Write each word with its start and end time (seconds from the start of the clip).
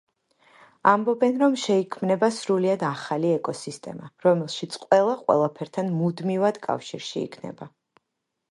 ამბობენ, 0.91 1.35
რომ 1.41 1.57
შეიქმნება 1.63 2.29
სრულიად 2.37 2.85
ახალი 2.87 3.33
ეკოსისტემა, 3.35 4.09
რომელშიც 4.27 4.79
ყველა 4.89 5.13
ყველაფერთან 5.27 5.95
მუდმივად 6.01 6.61
კავშირში 6.67 7.25
იქნება. 7.29 7.69